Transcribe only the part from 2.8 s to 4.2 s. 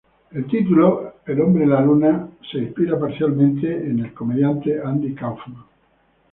parcialmente en el